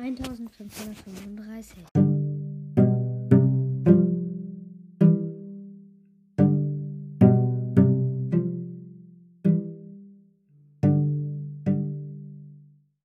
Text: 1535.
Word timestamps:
1535. 0.00 1.99